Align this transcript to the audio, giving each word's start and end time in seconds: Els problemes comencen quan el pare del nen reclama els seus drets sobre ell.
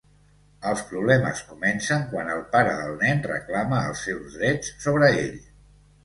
Els 0.67 0.79
problemes 0.91 1.41
comencen 1.49 2.07
quan 2.13 2.31
el 2.35 2.41
pare 2.55 2.71
del 2.79 2.95
nen 3.03 3.21
reclama 3.27 3.83
els 3.91 4.01
seus 4.07 4.39
drets 4.39 4.73
sobre 4.87 5.11
ell. 5.19 5.37